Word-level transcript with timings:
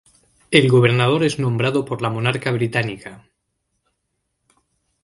El 0.49 0.67
gobernador 0.67 1.23
es 1.23 1.37
nombrado 1.37 1.85
por 1.85 2.01
la 2.01 2.09
monarca 2.09 2.51
británica. 2.51 3.27